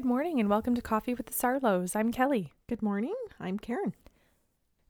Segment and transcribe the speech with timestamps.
[0.00, 1.94] Good morning and welcome to Coffee with the Sarlos.
[1.94, 2.54] I'm Kelly.
[2.70, 3.14] Good morning.
[3.38, 3.92] I'm Karen.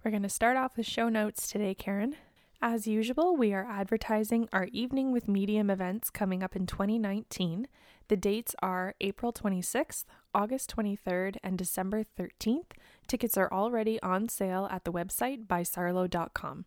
[0.05, 2.15] We're going to start off with show notes today, Karen.
[2.63, 7.67] As usual, we are advertising our Evening with Medium events coming up in 2019.
[8.07, 12.71] The dates are April 26th, August 23rd, and December 13th.
[13.09, 16.67] Tickets are already on sale at the website bysarlo.com.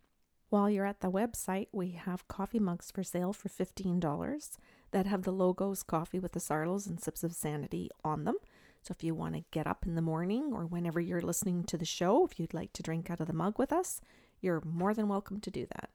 [0.50, 4.02] While you're at the website, we have coffee mugs for sale for $15
[4.94, 8.36] that have the logos Coffee with the Sarlos and Sips of Sanity on them.
[8.82, 11.78] So if you want to get up in the morning or whenever you're listening to
[11.78, 14.02] the show, if you'd like to drink out of the mug with us,
[14.42, 15.90] you're more than welcome to do that.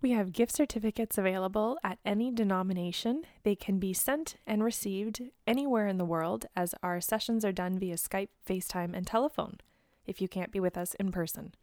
[0.00, 3.22] We have gift certificates available at any denomination.
[3.42, 7.78] They can be sent and received anywhere in the world as our sessions are done
[7.78, 9.58] via Skype, FaceTime, and telephone
[10.06, 11.54] if you can't be with us in person.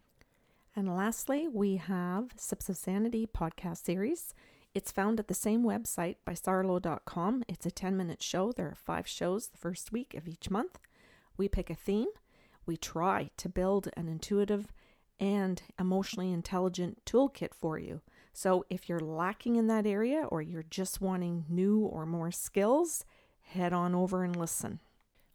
[0.75, 4.33] And lastly, we have Sips of Sanity podcast series.
[4.73, 7.44] It's found at the same website by sarlo.com.
[7.50, 8.52] It's a 10 minute show.
[8.52, 10.80] There are five shows the first week of each month.
[11.36, 12.08] We pick a theme.
[12.66, 14.67] We try to build an intuitive
[15.19, 18.02] and emotionally intelligent toolkit for you.
[18.33, 23.03] So if you're lacking in that area or you're just wanting new or more skills,
[23.41, 24.80] head on over and listen.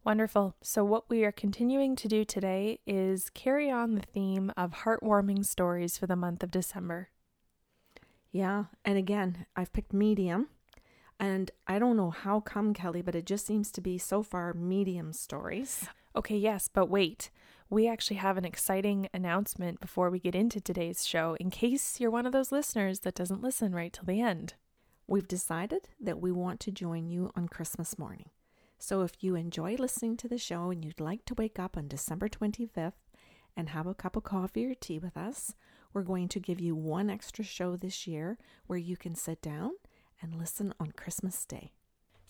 [0.03, 0.55] Wonderful.
[0.63, 5.45] So, what we are continuing to do today is carry on the theme of heartwarming
[5.45, 7.09] stories for the month of December.
[8.37, 8.65] Yeah.
[8.85, 10.49] And again, I've picked medium.
[11.19, 14.53] And I don't know how come, Kelly, but it just seems to be so far
[14.53, 15.87] medium stories.
[16.15, 17.31] Okay, yes, but wait.
[17.71, 22.11] We actually have an exciting announcement before we get into today's show in case you're
[22.11, 24.53] one of those listeners that doesn't listen right till the end.
[25.07, 28.29] We've decided that we want to join you on Christmas morning.
[28.79, 31.89] So if you enjoy listening to the show and you'd like to wake up on
[31.89, 32.93] December 25th
[33.57, 35.55] and have a cup of coffee or tea with us,
[35.93, 39.73] we're going to give you one extra show this year where you can sit down
[40.21, 41.73] and listen on Christmas Day.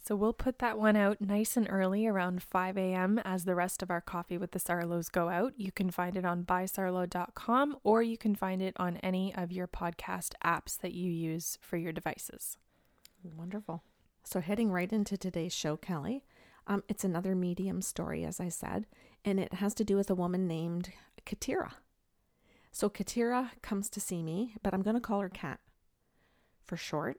[0.06, 3.18] So we'll put that one out nice and early around 5 a.m.
[3.24, 5.54] as the rest of our Coffee with the Sarlos go out.
[5.56, 9.66] You can find it on bysarlo.com or you can find it on any of your
[9.66, 12.56] podcast apps that you use for your devices.
[13.24, 13.82] Wonderful.
[14.22, 16.24] So heading right into today's show, Kelly,
[16.68, 18.86] um, it's another medium story, as I said,
[19.24, 20.92] and it has to do with a woman named
[21.24, 21.72] Katira.
[22.76, 25.60] So Katira comes to see me, but I'm going to call her Kat
[26.62, 27.16] for short.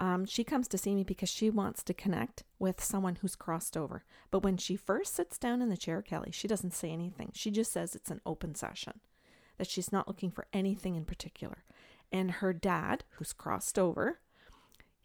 [0.00, 3.76] Um, she comes to see me because she wants to connect with someone who's crossed
[3.76, 4.02] over.
[4.32, 7.30] But when she first sits down in the chair, Kelly, she doesn't say anything.
[7.32, 8.98] She just says it's an open session,
[9.56, 11.62] that she's not looking for anything in particular.
[12.10, 14.18] And her dad, who's crossed over,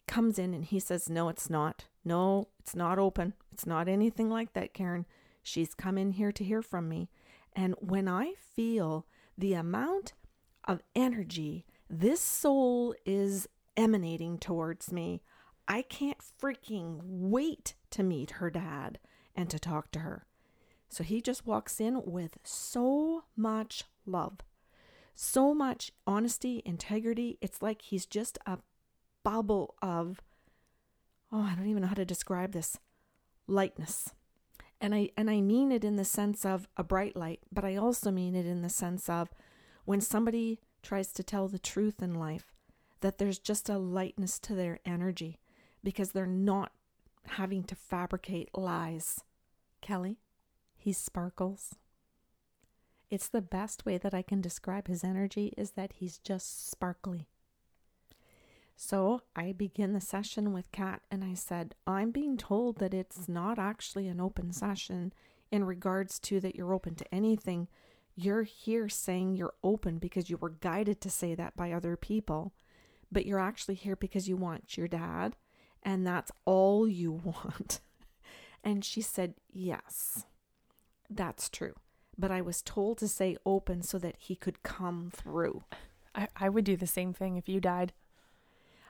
[0.08, 1.86] comes in and he says, No, it's not.
[2.04, 3.36] No, it's not open.
[3.52, 5.06] It's not anything like that, Karen.
[5.44, 7.12] She's come in here to hear from me.
[7.54, 9.06] And when I feel
[9.38, 10.14] the amount
[10.66, 15.22] of energy this soul is emanating towards me,
[15.68, 19.00] I can't freaking wait to meet her dad
[19.36, 20.26] and to talk to her.
[20.90, 24.40] So he just walks in with so much love,
[25.16, 27.38] so much honesty, integrity.
[27.42, 28.60] It's like he's just a
[29.24, 30.22] bubble of,
[31.32, 32.78] oh, I don't even know how to describe this
[33.48, 34.10] lightness.
[34.80, 37.76] And I and I mean it in the sense of a bright light, but I
[37.76, 39.30] also mean it in the sense of
[39.86, 42.54] when somebody tries to tell the truth in life,
[43.02, 45.40] that there's just a lightness to their energy
[45.84, 46.72] because they're not
[47.26, 49.22] having to fabricate lies.
[49.82, 50.18] Kelly,
[50.76, 51.76] he sparkles.
[53.10, 57.28] It's the best way that I can describe his energy is that he's just sparkly.
[58.80, 63.28] So I begin the session with Kat and I said, I'm being told that it's
[63.28, 65.14] not actually an open session
[65.52, 67.70] in regards to that you're open to anything.
[68.16, 72.54] You're here saying you're open because you were guided to say that by other people,
[73.12, 75.36] but you're actually here because you want your dad
[75.82, 77.80] and that's all you want.
[78.64, 80.26] and she said, Yes,
[81.10, 81.74] that's true.
[82.16, 85.64] But I was told to say open so that he could come through.
[86.14, 87.94] I, I would do the same thing if you died.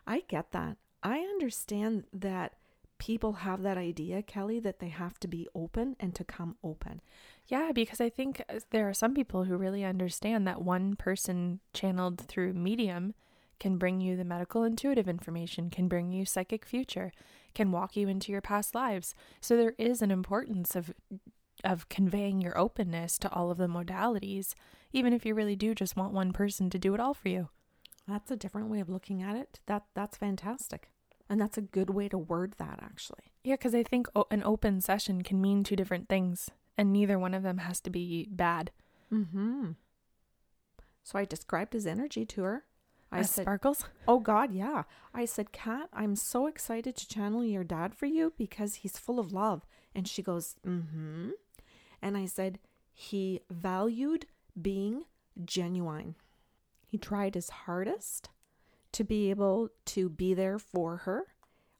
[0.07, 0.77] I get that.
[1.03, 2.53] I understand that
[2.97, 7.01] people have that idea, Kelly, that they have to be open and to come open.
[7.47, 11.59] Yeah, because I think uh, there are some people who really understand that one person
[11.73, 13.13] channeled through medium
[13.59, 17.11] can bring you the medical intuitive information, can bring you psychic future,
[17.53, 19.15] can walk you into your past lives.
[19.41, 20.93] So there is an importance of
[21.63, 24.53] of conveying your openness to all of the modalities,
[24.93, 27.49] even if you really do just want one person to do it all for you.
[28.07, 29.59] That's a different way of looking at it.
[29.65, 30.89] That that's fantastic.
[31.29, 33.31] And that's a good way to word that actually.
[33.43, 37.33] Yeah, cuz I think an open session can mean two different things and neither one
[37.33, 38.71] of them has to be bad.
[39.11, 39.75] Mhm.
[41.03, 42.65] So I described his energy to her.
[43.11, 43.85] I As said, sparkles.
[44.07, 44.83] "Oh God, yeah."
[45.13, 49.19] I said, "Kat, I'm so excited to channel your dad for you because he's full
[49.19, 49.65] of love
[49.95, 51.29] And she goes, Mm hmm.
[52.01, 52.59] And I said,
[52.93, 54.27] He valued
[54.61, 55.05] being
[55.43, 56.15] genuine.
[56.87, 58.29] He tried his hardest
[58.93, 61.25] to be able to be there for her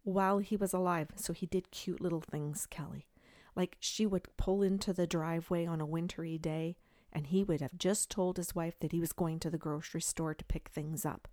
[0.04, 1.10] while he was alive.
[1.16, 3.08] So he did cute little things, Kelly.
[3.56, 6.78] Like she would pull into the driveway on a wintry day,
[7.12, 10.02] and he would have just told his wife that he was going to the grocery
[10.02, 11.28] store to pick things up.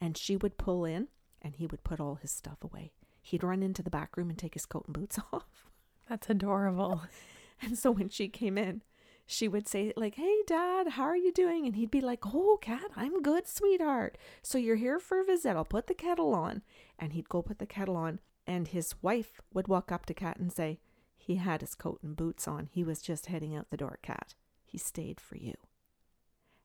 [0.00, 1.08] And she would pull in,
[1.42, 2.92] and he would put all his stuff away.
[3.20, 5.66] He'd run into the back room and take his coat and boots off.
[6.08, 7.02] That's adorable.
[7.60, 8.82] And so when she came in,
[9.30, 12.58] she would say like, "Hey dad, how are you doing?" and he'd be like, "Oh,
[12.62, 14.16] Kat, I'm good, sweetheart.
[14.42, 15.54] So you're here for a visit.
[15.54, 16.62] I'll put the kettle on."
[16.98, 20.38] And he'd go put the kettle on, and his wife would walk up to Kat
[20.38, 20.80] and say,
[21.18, 22.70] "He had his coat and boots on.
[22.72, 24.34] He was just heading out the door, Kat.
[24.64, 25.54] He stayed for you."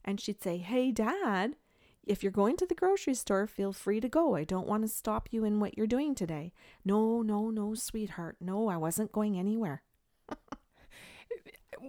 [0.05, 1.57] And she'd say, "Hey dad,
[2.05, 4.35] if you're going to the grocery store, feel free to go.
[4.35, 6.53] I don't want to stop you in what you're doing today."
[6.85, 8.37] "No, no, no, sweetheart.
[8.39, 9.83] No, I wasn't going anywhere."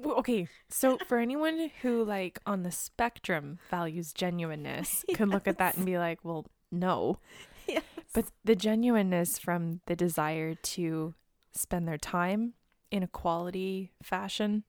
[0.05, 5.17] Okay, so for anyone who like on the spectrum values genuineness yes.
[5.17, 7.19] can look at that and be like, well, no.
[7.67, 7.83] Yes.
[8.13, 11.15] But the genuineness from the desire to
[11.53, 12.55] spend their time
[12.91, 14.65] in a quality fashion,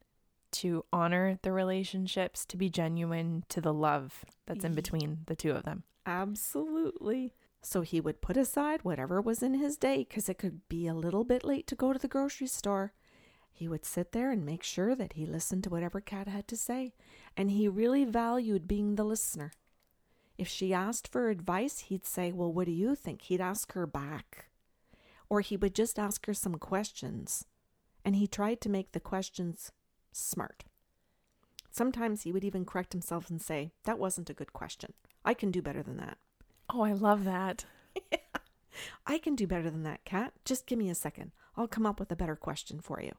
[0.52, 5.52] to honor the relationships, to be genuine to the love that's in between the two
[5.52, 5.84] of them.
[6.06, 7.34] Absolutely.
[7.62, 10.94] So he would put aside whatever was in his day because it could be a
[10.94, 12.94] little bit late to go to the grocery store
[13.56, 16.58] he would sit there and make sure that he listened to whatever Kat had to
[16.58, 16.94] say,
[17.38, 19.54] and he really valued being the listener.
[20.38, 23.22] If she asked for advice, he'd say, Well, what do you think?
[23.22, 24.48] He'd ask her back.
[25.30, 27.46] Or he would just ask her some questions,
[28.04, 29.72] and he tried to make the questions
[30.12, 30.66] smart.
[31.72, 34.92] Sometimes he would even correct himself and say, That wasn't a good question.
[35.24, 36.18] I can do better than that.
[36.70, 37.64] Oh, I love that.
[38.12, 38.18] yeah.
[39.08, 40.34] I can do better than that, Kat.
[40.44, 41.32] Just give me a second.
[41.56, 43.14] I'll come up with a better question for you.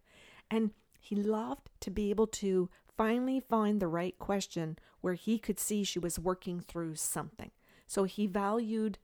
[0.51, 5.59] And he loved to be able to finally find the right question where he could
[5.59, 7.51] see she was working through something.
[7.87, 8.99] So he valued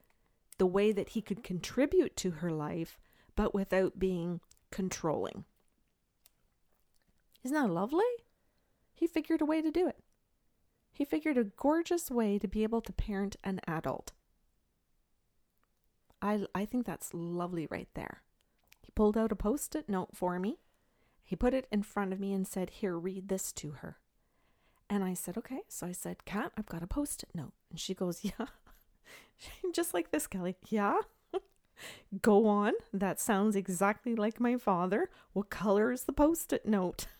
[0.58, 2.98] the way that he could contribute to her life,
[3.36, 4.40] but without being
[4.70, 5.44] controlling.
[7.44, 8.04] Isn't that lovely?
[8.94, 9.98] He figured a way to do it.
[10.92, 14.12] He figured a gorgeous way to be able to parent an adult.
[16.20, 18.22] I, I think that's lovely right there.
[18.80, 20.58] He pulled out a post it note for me
[21.32, 23.96] he put it in front of me and said, Here, read this to her.
[24.90, 25.60] And I said, Okay.
[25.66, 27.54] So I said, Kat, I've got a post it note.
[27.70, 28.48] And she goes, Yeah.
[29.72, 30.56] Just like this, Kelly.
[30.68, 30.98] Yeah.
[32.20, 32.74] Go on.
[32.92, 35.08] That sounds exactly like my father.
[35.32, 37.06] What color is the post it note?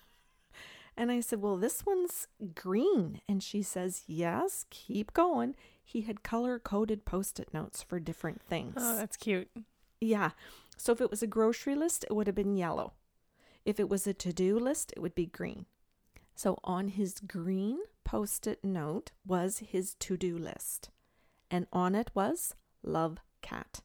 [0.94, 3.22] And I said, Well, this one's green.
[3.26, 5.56] And she says, Yes, keep going.
[5.82, 8.74] He had color coded post it notes for different things.
[8.76, 9.48] Oh, that's cute.
[10.02, 10.32] Yeah.
[10.76, 12.92] So if it was a grocery list, it would have been yellow.
[13.64, 15.66] If it was a to do list, it would be green.
[16.34, 20.90] So on his green post it note was his to do list,
[21.50, 23.80] and on it was Love Kat.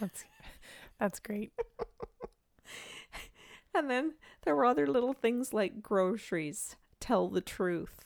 [0.00, 0.24] That's,
[0.98, 1.52] that's great.
[3.74, 8.04] and then there were other little things like groceries, tell the truth.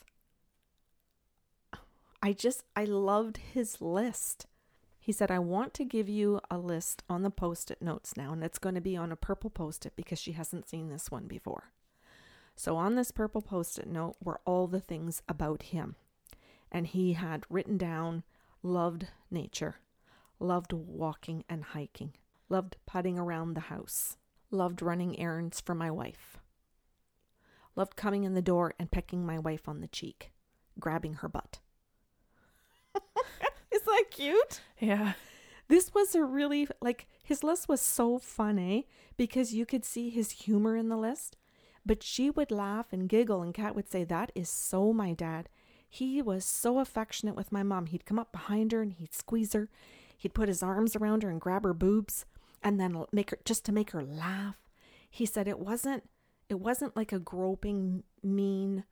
[2.22, 4.46] I just, I loved his list.
[5.10, 8.32] He said, I want to give you a list on the post it notes now,
[8.32, 11.10] and it's going to be on a purple post it because she hasn't seen this
[11.10, 11.72] one before.
[12.54, 15.96] So, on this purple post it note were all the things about him.
[16.70, 18.22] And he had written down
[18.62, 19.80] loved nature,
[20.38, 22.12] loved walking and hiking,
[22.48, 24.16] loved putting around the house,
[24.52, 26.38] loved running errands for my wife,
[27.74, 30.30] loved coming in the door and pecking my wife on the cheek,
[30.78, 31.58] grabbing her butt.
[33.90, 34.60] That cute?
[34.78, 35.12] Yeah.
[35.68, 40.30] This was a really, like, his list was so funny because you could see his
[40.30, 41.36] humor in the list.
[41.86, 45.48] But she would laugh and giggle, and Kat would say, That is so my dad.
[45.88, 47.86] He was so affectionate with my mom.
[47.86, 49.68] He'd come up behind her and he'd squeeze her.
[50.16, 52.26] He'd put his arms around her and grab her boobs
[52.62, 54.56] and then make her just to make her laugh.
[55.10, 56.08] He said it wasn't
[56.48, 58.84] it wasn't like a groping, mean,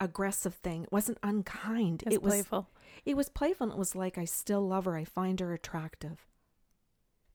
[0.00, 0.84] aggressive thing.
[0.84, 2.02] It wasn't unkind.
[2.06, 2.68] It's it was playful.
[3.04, 3.66] It was playful.
[3.66, 4.96] and it was like I still love her.
[4.96, 6.26] I find her attractive.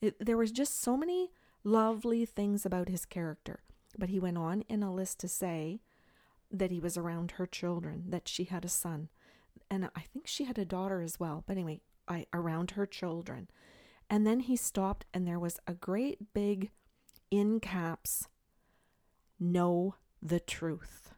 [0.02, 1.32] It, there was just so many
[1.64, 3.62] lovely things about his character.
[3.98, 5.82] But he went on in a list to say
[6.50, 9.10] that he was around her children, that she had a son,
[9.70, 11.44] and I think she had a daughter as well.
[11.46, 13.50] But anyway, I around her children.
[14.10, 16.72] And then he stopped and there was a great big
[17.30, 18.28] in caps
[19.40, 21.14] know the truth.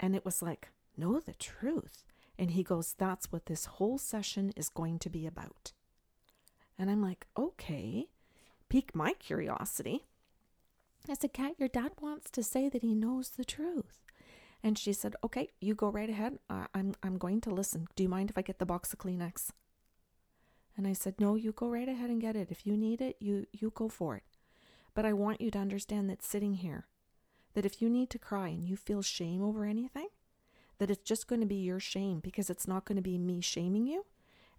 [0.00, 2.02] And it was like, know the truth.
[2.38, 5.72] And he goes, that's what this whole session is going to be about.
[6.78, 8.06] And I'm like, okay,
[8.70, 10.06] pique my curiosity.
[11.08, 14.00] I said, Kat, your dad wants to say that he knows the truth.
[14.62, 16.38] And she said, Okay, you go right ahead.
[16.48, 17.88] I'm, I'm going to listen.
[17.96, 19.50] Do you mind if I get the box of Kleenex?
[20.76, 22.48] And I said, No, you go right ahead and get it.
[22.50, 24.24] If you need it, you, you go for it.
[24.94, 26.86] But I want you to understand that sitting here,
[27.54, 30.08] that if you need to cry and you feel shame over anything,
[30.78, 33.40] that it's just going to be your shame because it's not going to be me
[33.40, 34.06] shaming you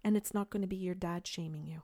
[0.04, 1.82] and it's not going to be your dad shaming you.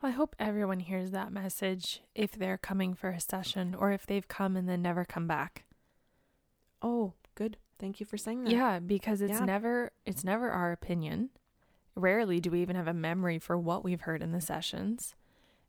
[0.00, 4.06] Well, I hope everyone hears that message if they're coming for a session or if
[4.06, 5.64] they've come and then never come back.
[6.80, 7.58] Oh, good.
[7.78, 8.52] Thank you for saying that.
[8.52, 9.44] Yeah, because it's Yeah.
[9.44, 11.30] never it's never our opinion.
[11.94, 15.14] Rarely do we even have a memory for what we've heard in the sessions.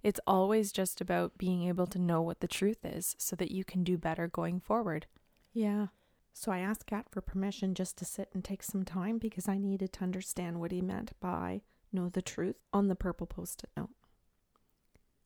[0.03, 3.63] It's always just about being able to know what the truth is so that you
[3.63, 5.05] can do better going forward.
[5.53, 5.87] Yeah.
[6.33, 9.57] So I asked Kat for permission just to sit and take some time because I
[9.57, 11.61] needed to understand what he meant by
[11.93, 13.89] know the truth on the purple post it note.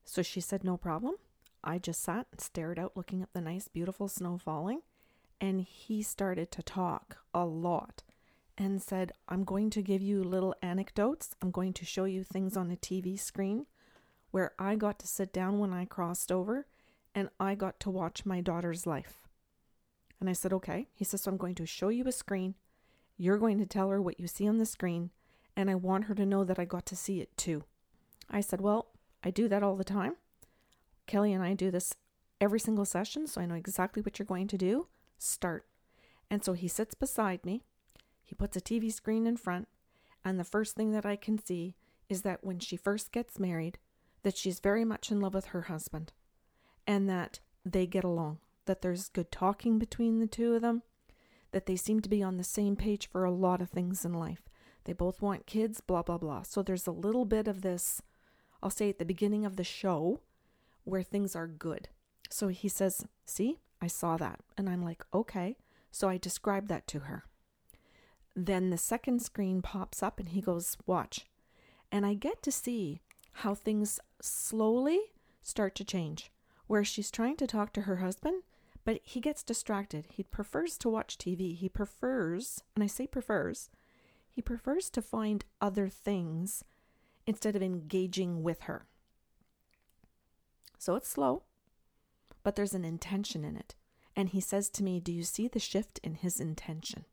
[0.03, 1.15] So she said, no problem.
[1.63, 4.81] I just sat and stared out, looking at the nice, beautiful snow falling.
[5.41, 8.03] And he started to talk a lot
[8.57, 11.35] and said, I'm going to give you little anecdotes.
[11.41, 13.65] I'm going to show you things on a TV screen
[14.35, 16.67] where I got to sit down when I crossed over
[17.15, 19.29] and I got to watch my daughter's life.
[20.19, 20.89] And I said, okay.
[20.93, 22.55] He says, so I'm going to show you a screen.
[23.15, 25.11] You're going to tell her what you see on the screen,
[25.55, 27.63] and I want her to know that I got to see it too.
[28.29, 28.87] I said, well,
[29.23, 30.17] I do that all the time.
[31.07, 31.93] Kelly and I do this
[32.41, 34.87] every single session, so I know exactly what you're going to do.
[35.17, 35.65] Start.
[36.29, 37.63] And so he sits beside me.
[38.21, 39.69] He puts a TV screen in front,
[40.25, 41.77] and the first thing that I can see
[42.09, 43.77] is that when she first gets married,
[44.25, 46.11] that she's very much in love with her husband
[46.87, 50.81] and that they get along, that there's good talking between the two of them,
[51.51, 54.13] that they seem to be on the same page for a lot of things in
[54.13, 54.49] life.
[54.85, 56.41] They both want kids, blah, blah, blah.
[56.41, 58.01] So there's a little bit of this,
[58.63, 60.21] I'll say at the beginning of the show,
[60.85, 61.89] where things are good.
[62.31, 64.39] So he says, See, I saw that.
[64.57, 65.55] And I'm like, Okay.
[65.91, 67.25] So I describe that to her.
[68.35, 71.27] Then the second screen pops up and he goes, Watch.
[71.91, 73.01] And I get to see
[73.39, 74.99] how things slowly
[75.41, 76.31] start to change,
[76.67, 78.43] where she's trying to talk to her husband,
[78.85, 80.05] but he gets distracted.
[80.09, 81.55] He prefers to watch TV.
[81.55, 83.69] He prefers, and I say prefers,
[84.29, 86.63] he prefers to find other things
[87.27, 88.85] instead of engaging with her.
[90.77, 91.43] So it's slow,
[92.43, 93.75] but there's an intention in it.
[94.15, 97.03] And he says to me, Do you see the shift in his intention?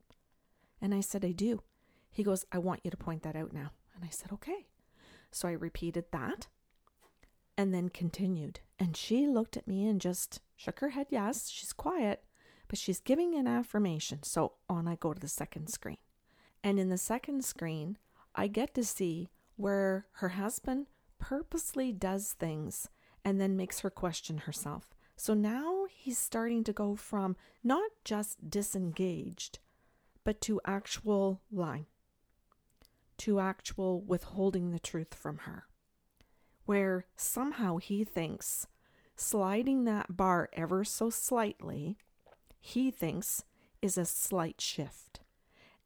[0.80, 1.62] And I said, I do.
[2.10, 3.72] He goes, I want you to point that out now.
[3.94, 4.66] And I said, Okay.
[5.32, 6.46] So I repeated that
[7.56, 8.60] and then continued.
[8.78, 11.06] And she looked at me and just shook her head.
[11.10, 12.24] Yes, she's quiet,
[12.68, 14.22] but she's giving an affirmation.
[14.22, 15.98] So on I go to the second screen.
[16.62, 17.98] And in the second screen,
[18.34, 20.86] I get to see where her husband
[21.18, 22.88] purposely does things
[23.24, 24.94] and then makes her question herself.
[25.16, 29.58] So now he's starting to go from not just disengaged,
[30.24, 31.86] but to actual lying,
[33.22, 35.66] to actual withholding the truth from her,
[36.64, 38.66] where somehow he thinks
[39.14, 41.96] sliding that bar ever so slightly,
[42.60, 43.44] he thinks
[43.80, 45.20] is a slight shift.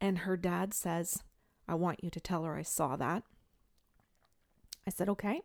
[0.01, 1.23] And her dad says,
[1.67, 3.21] I want you to tell her I saw that.
[4.87, 5.41] I said, okay.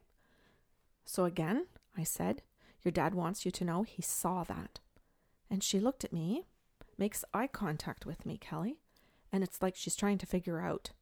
[1.05, 2.41] So again, I said,
[2.83, 4.79] Your dad wants you to know he saw that.
[5.51, 6.47] And she looked at me,
[6.97, 8.79] makes eye contact with me, Kelly,
[9.31, 10.93] and it's like she's trying to figure out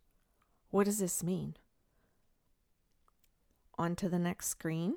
[0.70, 1.56] what does this mean?
[3.78, 4.96] On to the next screen,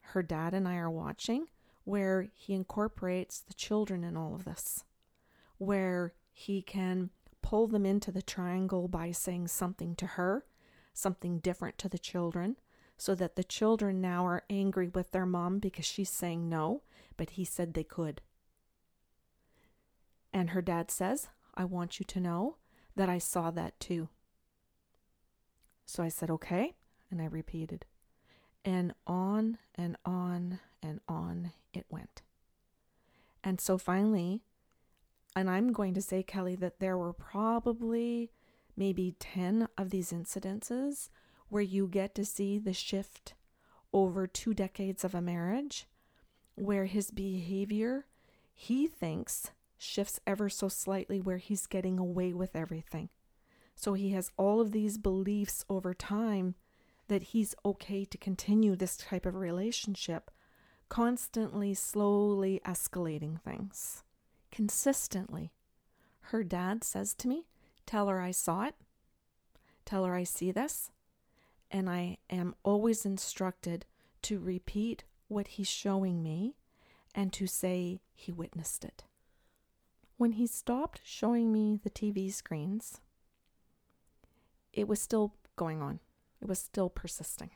[0.00, 1.46] her dad and I are watching
[1.84, 4.84] where he incorporates the children in all of this,
[5.58, 7.10] where he can
[7.42, 10.44] pull them into the triangle by saying something to her,
[10.92, 12.56] something different to the children,
[12.96, 16.82] so that the children now are angry with their mom because she's saying no,
[17.16, 18.20] but he said they could.
[20.32, 22.56] And her dad says, I want you to know
[22.94, 24.08] that I saw that too.
[25.90, 26.74] So I said, okay.
[27.10, 27.84] And I repeated.
[28.64, 32.22] And on and on and on it went.
[33.42, 34.40] And so finally,
[35.34, 38.30] and I'm going to say, Kelly, that there were probably
[38.76, 41.08] maybe 10 of these incidences
[41.48, 43.34] where you get to see the shift
[43.92, 45.88] over two decades of a marriage,
[46.54, 48.06] where his behavior,
[48.54, 53.08] he thinks, shifts ever so slightly, where he's getting away with everything.
[53.80, 56.54] So he has all of these beliefs over time
[57.08, 60.30] that he's okay to continue this type of relationship,
[60.90, 64.04] constantly, slowly escalating things,
[64.52, 65.50] consistently.
[66.24, 67.46] Her dad says to me,
[67.86, 68.74] Tell her I saw it.
[69.86, 70.90] Tell her I see this.
[71.70, 73.86] And I am always instructed
[74.22, 76.54] to repeat what he's showing me
[77.14, 79.04] and to say he witnessed it.
[80.18, 83.00] When he stopped showing me the TV screens,
[84.72, 86.00] it was still going on.
[86.40, 87.50] It was still persisting.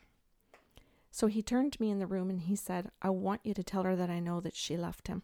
[1.11, 3.63] So he turned to me in the room and he said, I want you to
[3.63, 5.23] tell her that I know that she left him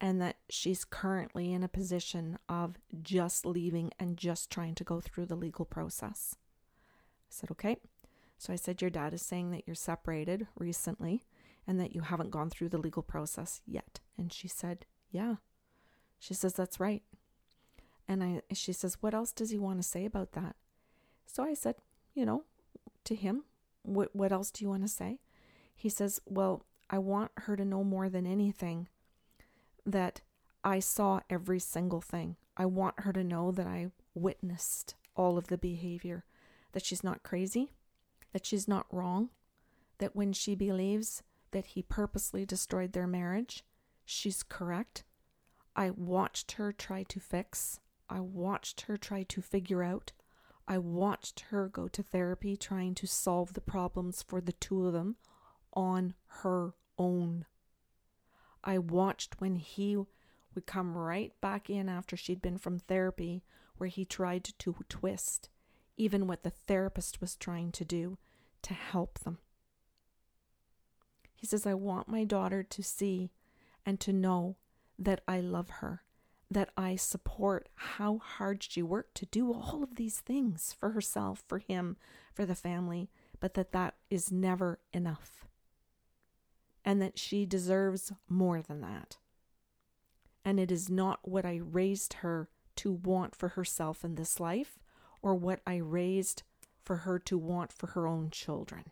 [0.00, 5.00] and that she's currently in a position of just leaving and just trying to go
[5.00, 6.34] through the legal process.
[6.34, 7.76] I said, Okay.
[8.38, 11.24] So I said, Your dad is saying that you're separated recently
[11.66, 14.00] and that you haven't gone through the legal process yet.
[14.16, 15.36] And she said, Yeah.
[16.18, 17.02] She says, That's right.
[18.08, 20.56] And I she says, What else does he want to say about that?
[21.32, 21.76] So I said,
[22.14, 22.44] You know,
[23.04, 23.44] to him,
[23.82, 25.20] what what else do you want to say?
[25.74, 28.88] He says, Well, I want her to know more than anything
[29.86, 30.20] that
[30.64, 32.36] I saw every single thing.
[32.56, 36.24] I want her to know that I witnessed all of the behavior,
[36.72, 37.72] that she's not crazy,
[38.32, 39.30] that she's not wrong,
[39.98, 41.22] that when she believes
[41.52, 43.64] that he purposely destroyed their marriage,
[44.04, 45.04] she's correct.
[45.74, 50.12] I watched her try to fix, I watched her try to figure out.
[50.70, 54.92] I watched her go to therapy trying to solve the problems for the two of
[54.92, 55.16] them
[55.72, 57.44] on her own.
[58.62, 63.42] I watched when he would come right back in after she'd been from therapy,
[63.78, 65.48] where he tried to twist
[65.96, 68.16] even what the therapist was trying to do
[68.62, 69.38] to help them.
[71.34, 73.32] He says, I want my daughter to see
[73.84, 74.56] and to know
[74.96, 76.04] that I love her,
[76.50, 81.44] that I support how hard she worked to do all of these things for herself,
[81.46, 81.96] for him,
[82.34, 85.46] for the family, but that that is never enough
[86.84, 89.18] and that she deserves more than that.
[90.44, 94.78] And it is not what I raised her to want for herself in this life
[95.22, 96.42] or what I raised
[96.82, 98.84] for her to want for her own children.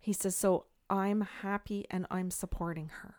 [0.00, 3.16] He says, So I'm happy and I'm supporting her.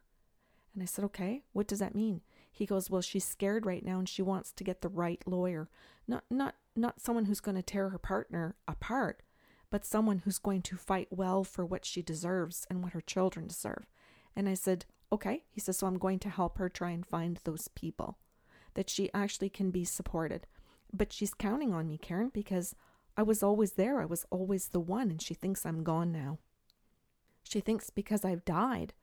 [0.74, 2.22] And I said, Okay, what does that mean?
[2.52, 5.70] He goes, Well, she's scared right now and she wants to get the right lawyer.
[6.08, 9.22] Not not not someone who's going to tear her partner apart,
[9.70, 13.48] but someone who's going to fight well for what she deserves and what her children
[13.48, 13.86] deserve.
[14.36, 15.44] And I said, Okay.
[15.50, 18.18] He says, So I'm going to help her try and find those people
[18.76, 20.48] that she actually can be supported.
[20.94, 22.76] But she's counting on me, Karen, because
[23.18, 24.02] I was always there.
[24.02, 26.40] I was always the one, and she thinks I'm gone now.
[27.44, 28.94] She thinks because I've died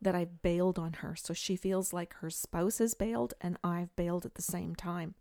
[0.00, 1.16] that I've bailed on her.
[1.16, 5.14] So she feels like her spouse has bailed and I've bailed at the same time.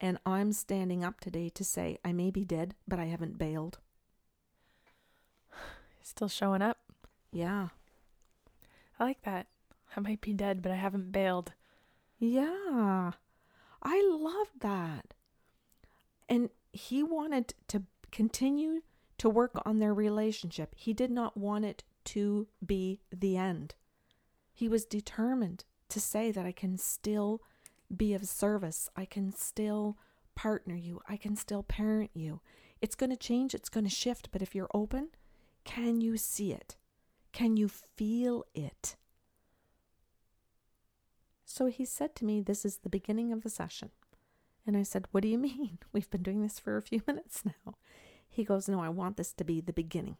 [0.00, 3.78] And I'm standing up today to say, I may be dead, but I haven't bailed.
[6.02, 6.78] Still showing up.
[7.32, 7.68] Yeah.
[8.98, 9.46] I like that.
[9.96, 11.52] I might be dead, but I haven't bailed.
[12.18, 13.12] Yeah.
[13.82, 15.14] I love that.
[16.28, 18.82] And he wanted to continue
[19.18, 20.74] to work on their relationship.
[20.76, 23.74] He did not want it to be the end.
[24.58, 27.42] He was determined to say that I can still
[27.96, 28.90] be of service.
[28.96, 29.96] I can still
[30.34, 31.00] partner you.
[31.08, 32.40] I can still parent you.
[32.80, 35.10] It's going to change, it's going to shift, but if you're open,
[35.62, 36.74] can you see it?
[37.30, 38.96] Can you feel it?
[41.44, 43.90] So he said to me, This is the beginning of the session.
[44.66, 45.78] And I said, What do you mean?
[45.92, 47.74] We've been doing this for a few minutes now.
[48.28, 50.16] He goes, No, I want this to be the beginning.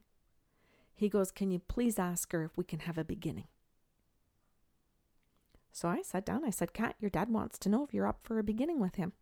[0.94, 3.48] He goes, Can you please ask her if we can have a beginning?
[5.73, 6.45] So I sat down.
[6.45, 8.97] I said, Kat, your dad wants to know if you're up for a beginning with
[8.97, 9.13] him.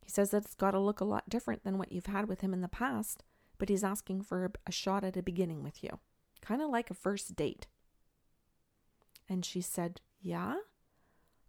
[0.00, 2.40] He says that it's got to look a lot different than what you've had with
[2.40, 3.22] him in the past
[3.62, 6.00] but he's asking for a shot at a beginning with you,
[6.40, 7.68] kind of like a first date.
[9.28, 10.56] And she said, Yeah?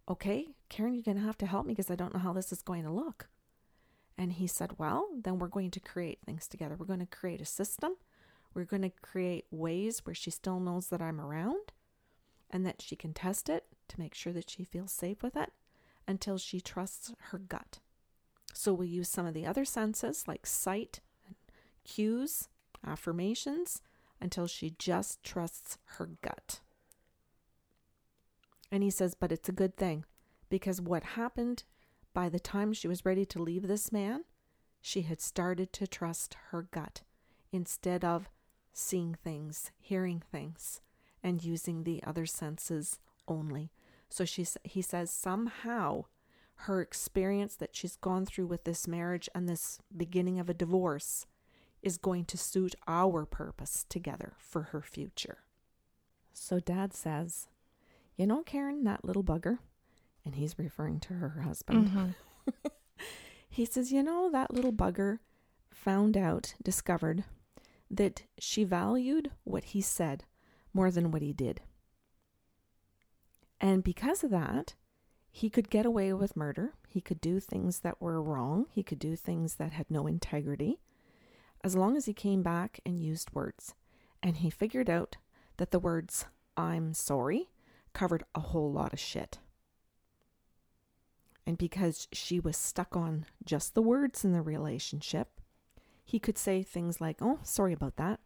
[0.08, 2.52] Okay, Karen, you're going to have to help me because I don't know how this
[2.52, 3.26] is going to look.
[4.16, 6.76] And he said, Well, then we're going to create things together.
[6.78, 7.96] We're going to create a system.
[8.54, 11.72] We're going to create ways where she still knows that I'm around
[12.54, 15.52] and that she can test it to make sure that she feels safe with it
[16.06, 17.80] until she trusts her gut.
[18.54, 21.00] So we'll use some of the other senses like sight,
[21.84, 22.48] cues,
[22.86, 23.82] affirmations,
[24.20, 26.60] until she just trusts her gut.
[28.70, 30.04] And he says, but it's a good thing
[30.48, 31.64] because what happened
[32.12, 34.22] by the time she was ready to leave this man,
[34.80, 37.02] she had started to trust her gut
[37.50, 38.28] instead of
[38.72, 40.80] seeing things, hearing things,
[41.24, 43.72] and using the other senses only.
[44.10, 46.04] So she, he says, somehow
[46.56, 51.26] her experience that she's gone through with this marriage and this beginning of a divorce
[51.82, 55.38] is going to suit our purpose together for her future.
[56.32, 57.48] So dad says,
[58.16, 59.58] You know, Karen, that little bugger,
[60.24, 61.88] and he's referring to her husband.
[61.88, 62.68] Mm-hmm.
[63.48, 65.18] he says, You know, that little bugger
[65.70, 67.24] found out, discovered
[67.90, 70.24] that she valued what he said
[70.74, 71.62] more than what he did.
[73.60, 74.74] And because of that,
[75.30, 76.74] he could get away with murder.
[76.86, 78.66] He could do things that were wrong.
[78.70, 80.80] He could do things that had no integrity,
[81.62, 83.74] as long as he came back and used words.
[84.22, 85.16] And he figured out
[85.56, 87.48] that the words, I'm sorry,
[87.92, 89.38] covered a whole lot of shit.
[91.46, 95.40] And because she was stuck on just the words in the relationship,
[96.04, 98.20] he could say things like, Oh, sorry about that.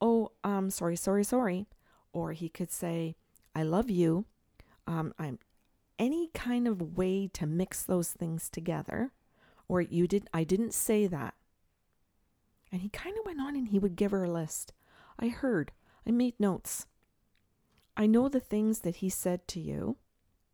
[0.00, 1.66] Oh, um, sorry, sorry, sorry.
[2.12, 3.16] Or he could say,
[3.54, 4.26] I love you.
[4.86, 5.38] Um, I'm
[5.98, 9.12] any kind of way to mix those things together.
[9.68, 11.34] Or you did I didn't say that.
[12.70, 14.72] And he kind of went on and he would give her a list.
[15.18, 15.72] I heard.
[16.06, 16.86] I made notes.
[17.96, 19.96] I know the things that he said to you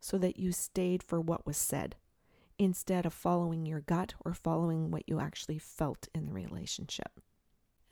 [0.01, 1.97] so that you stayed for what was said
[2.59, 7.21] instead of following your gut or following what you actually felt in the relationship.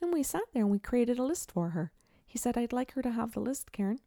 [0.01, 1.91] And we sat there and we created a list for her.
[2.33, 3.99] He said, I'd like her to have the list, Karen.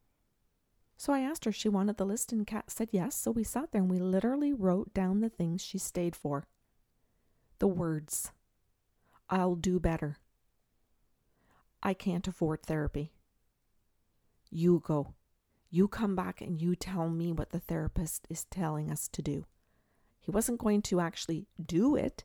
[0.97, 3.15] So I asked her if she wanted the list, and Kat said yes.
[3.15, 6.49] So we sat there and we literally wrote down the things she stayed for.
[7.61, 8.33] The words
[9.31, 10.17] I'll do better.
[11.85, 13.12] I can't afford therapy.
[14.51, 15.15] You go.
[15.71, 19.45] You come back and you tell me what the therapist is telling us to do.
[20.19, 22.25] He wasn't going to actually do it,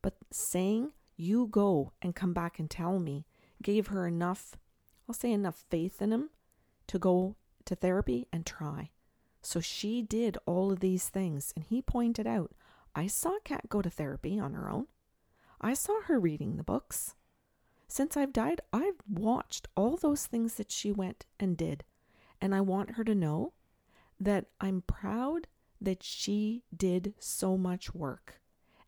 [0.00, 3.26] but saying, You go and come back and tell me,
[3.62, 4.56] gave her enough,
[5.10, 6.30] I'll say enough faith in him
[6.86, 8.90] to go to therapy and try.
[9.42, 12.52] So she did all of these things, and he pointed out,
[12.94, 14.86] I saw Kat go to therapy on her own.
[15.60, 17.16] I saw her reading the books.
[17.88, 21.82] Since I've died, I've watched all those things that she went and did.
[22.40, 23.54] And I want her to know
[24.20, 25.48] that I'm proud
[25.80, 28.40] that she did so much work.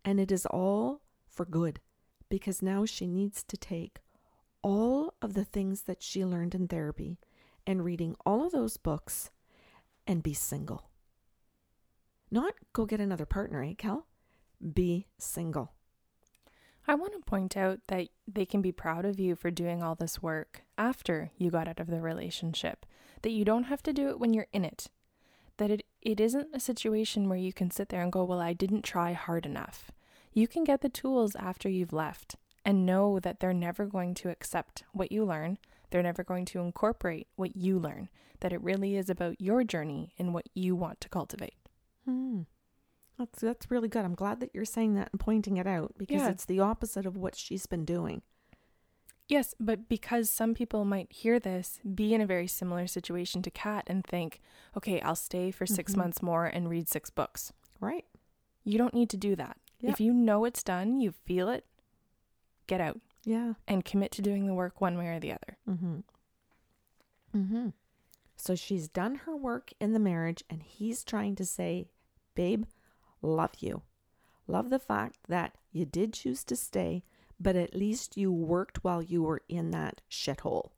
[0.05, 1.81] And it is all for good
[2.29, 4.02] because now she needs to take
[4.63, 7.19] all of the things that she learned in therapy
[7.67, 9.31] and reading all of those books
[10.07, 10.91] and be single.
[12.31, 14.07] Not go get another partner, eh, Cal?
[14.75, 15.73] Be single.
[16.87, 19.95] I want to point out that they can be proud of you for doing all
[19.95, 22.87] this work after you got out of the relationship,
[23.23, 24.89] that you don't have to do it when you're in it,
[25.59, 28.53] that it, it isn't a situation where you can sit there and go, Well, I
[28.53, 29.93] didn't try hard enough.
[30.33, 34.29] You can get the tools after you've left and know that they're never going to
[34.31, 35.59] accept what you learn.
[35.91, 38.09] They're never going to incorporate what you learn,
[38.41, 41.57] that it really is about your journey and what you want to cultivate.
[42.05, 42.43] Hmm.
[43.19, 44.05] That's that's really good.
[44.05, 46.31] I'm glad that you're saying that and pointing it out because Yeah.
[46.31, 48.23] it's the opposite of what she's been doing.
[49.29, 53.51] Yes, but because some people might hear this, be in a very similar situation to
[53.51, 54.41] Kat and think,
[54.77, 55.97] okay, I'll stay for 6 Mhm.
[55.97, 57.53] months more and read six books.
[57.81, 58.05] Right.
[58.65, 59.59] You don't need to do that.
[59.81, 59.93] Yep.
[59.93, 61.67] If you know it's done, you feel it,
[62.67, 63.55] get out Yeah.
[63.69, 65.59] and commit to doing the work one way or the other.
[65.69, 65.99] Mm-hmm.
[67.37, 67.69] Mm-hmm.
[68.37, 71.87] So she's done her work in the marriage, and he's trying to say,
[72.35, 72.65] Babe,
[73.21, 73.83] love you.
[74.49, 77.05] Love the fact that you did choose to stay,
[77.39, 80.71] but at least you worked while you were in that shithole.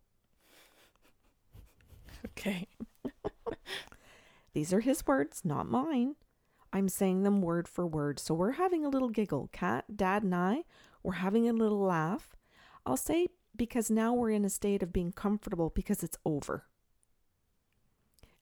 [2.27, 2.68] Okay.
[4.53, 6.14] These are his words, not mine.
[6.73, 8.18] I'm saying them word for word.
[8.20, 9.49] So we're having a little giggle.
[9.53, 10.62] Kat, Dad, and I,
[11.05, 12.35] we're having a little laugh.
[12.85, 16.64] I'll say because now we're in a state of being comfortable because it's over.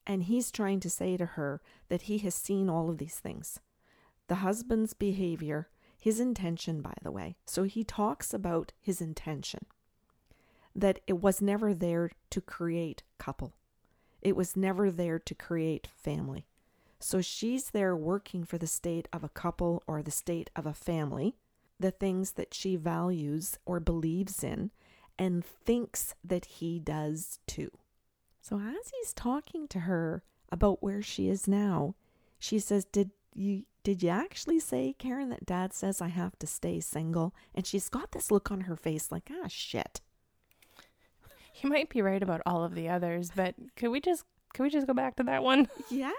[0.07, 3.59] And he's trying to say to her that he has seen all of these things.
[4.27, 5.69] The husband's behavior,
[6.01, 7.35] his intention, by the way.
[7.45, 9.65] So he talks about his intention
[10.75, 13.53] that it was never there to create couple.
[14.21, 16.47] It was never there to create family.
[16.99, 20.73] So she's there working for the state of a couple or the state of a
[20.73, 21.35] family,
[21.79, 24.71] the things that she values or believes in,
[25.17, 27.71] and thinks that he does too.
[28.41, 31.95] So as he's talking to her about where she is now,
[32.39, 36.47] she says, "Did you did you actually say, Karen, that dad says I have to
[36.47, 40.01] stay single?" And she's got this look on her face like, "Ah, shit."
[41.61, 44.69] You might be right about all of the others, but could we just could we
[44.69, 45.67] just go back to that one?
[45.89, 46.11] Yeah.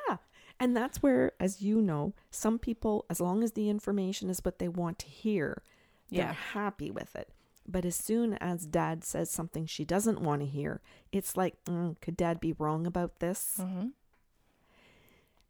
[0.60, 4.58] And that's where, as you know, some people, as long as the information is what
[4.58, 5.62] they want to hear,
[6.10, 6.32] they're Yeah.
[6.32, 7.32] happy with it.
[7.66, 10.80] But as soon as dad says something she doesn't want to hear,
[11.12, 13.56] it's like, mm, could dad be wrong about this?
[13.58, 13.88] Mm-hmm.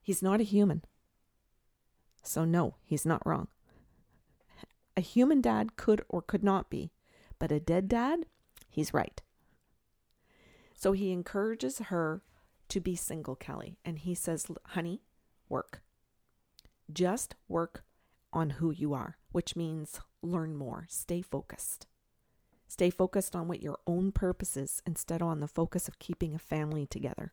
[0.01, 0.85] He's not a human.
[2.23, 3.49] So, no, he's not wrong.
[4.97, 6.93] A human dad could or could not be,
[7.39, 8.27] but a dead dad,
[8.71, 9.21] he's right.
[10.77, 12.23] So he encourages her
[12.69, 15.03] to be single, Kelly, and he says, honey,
[15.49, 15.83] work.
[16.93, 17.85] Just work
[18.33, 21.87] on who you are, which means learn more, stay focused.
[22.67, 26.35] Stay focused on what your own purpose is instead of on the focus of keeping
[26.35, 27.33] a family together.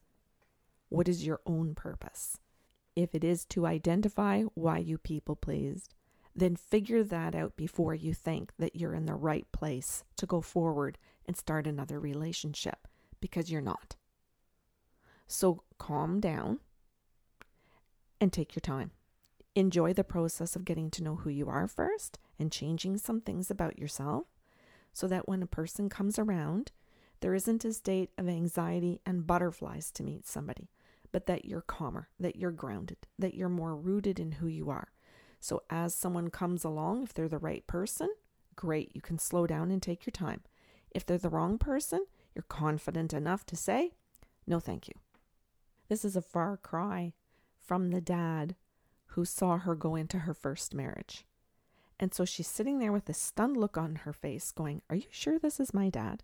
[0.89, 2.37] What is your own purpose?
[2.95, 5.95] If it is to identify why you people pleased,
[6.35, 10.41] then figure that out before you think that you're in the right place to go
[10.41, 12.87] forward and start another relationship
[13.19, 13.95] because you're not.
[15.31, 16.59] So calm down
[18.19, 18.91] and take your time.
[19.55, 23.49] Enjoy the process of getting to know who you are first and changing some things
[23.49, 24.25] about yourself
[24.91, 26.73] so that when a person comes around,
[27.21, 30.69] there isn't a state of anxiety and butterflies to meet somebody,
[31.13, 34.89] but that you're calmer, that you're grounded, that you're more rooted in who you are.
[35.39, 38.09] So as someone comes along, if they're the right person,
[38.57, 40.41] great, you can slow down and take your time.
[40.93, 43.91] If they're the wrong person, you're confident enough to say,
[44.45, 44.95] no, thank you.
[45.91, 47.11] This is a far cry
[47.57, 48.55] from the dad
[49.07, 51.25] who saw her go into her first marriage.
[51.99, 55.09] And so she's sitting there with a stunned look on her face, going, Are you
[55.11, 56.23] sure this is my dad?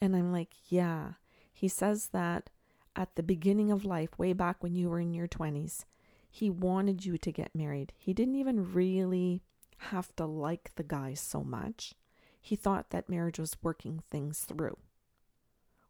[0.00, 1.14] And I'm like, Yeah.
[1.52, 2.48] He says that
[2.94, 5.84] at the beginning of life, way back when you were in your 20s,
[6.30, 7.92] he wanted you to get married.
[7.96, 9.42] He didn't even really
[9.78, 11.94] have to like the guy so much.
[12.40, 14.78] He thought that marriage was working things through,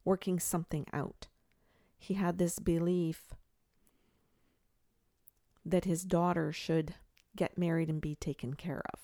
[0.02, 1.28] working something out.
[2.02, 3.34] He had this belief
[5.64, 6.94] that his daughter should
[7.36, 9.00] get married and be taken care of.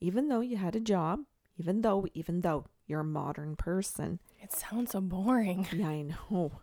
[0.00, 1.20] Even though you had a job,
[1.58, 4.18] even though, even though you're a modern person.
[4.40, 5.68] It sounds so boring.
[5.72, 6.60] Yeah, I know.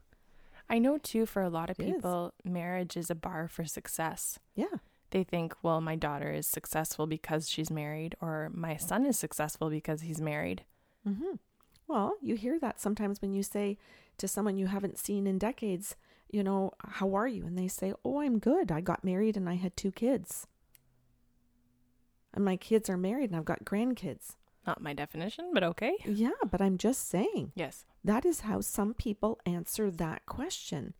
[0.67, 1.93] I know too, for a lot of It is.
[1.95, 4.39] people, marriage is a bar for success.
[4.55, 4.77] Yeah.
[5.11, 9.69] They think, well, my daughter is successful because she's married, or my son is successful
[9.69, 10.65] because he's married.
[11.07, 11.35] Mm-hmm.
[11.89, 13.77] Well, you hear that sometimes when you say
[14.19, 15.95] to someone you haven't seen in decades,
[16.29, 17.47] you know, how are you?
[17.47, 18.71] And they say, oh, I'm good.
[18.71, 20.45] I got married and I had two kids.
[22.31, 24.35] And my kids are married and I've got grandkids.
[24.67, 25.95] Not my definition, but okay.
[26.05, 27.85] Yeah, but I'm just saying Yes.
[28.03, 30.93] that is how some people answer that question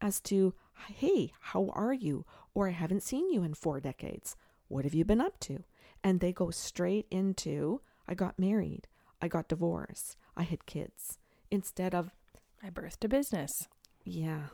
[0.00, 0.54] as to,
[0.94, 2.24] hey, how are you?
[2.54, 4.36] Or I haven't seen you in four decades.
[4.68, 5.64] What have you been up to?
[6.04, 8.86] And they go straight into, I got married,
[9.20, 11.18] I got divorced, I had kids.
[11.50, 12.10] Instead of,
[12.62, 13.68] I birthed a business.
[14.04, 14.48] yeah,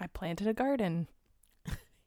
[0.00, 1.08] I planted a garden.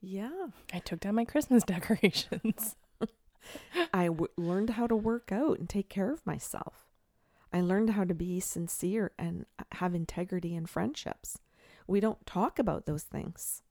[0.01, 0.47] yeah.
[0.73, 2.75] I took down my Christmas decorations.
[3.93, 6.85] I w- learned how to work out and take care of myself.
[7.53, 11.37] I learned how to be sincere and have integrity in friendships.
[11.87, 13.61] We don't talk about those things.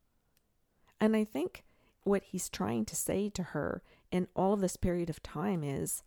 [1.01, 1.65] And I think
[2.03, 6.03] what he's trying to say to her in all of this period of time is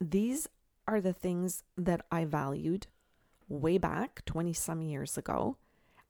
[0.00, 0.48] these
[0.86, 2.86] are the things that I valued
[3.48, 5.56] way back 20 some years ago.